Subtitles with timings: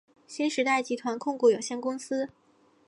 [0.25, 2.29] 新时代集团控股有限公司。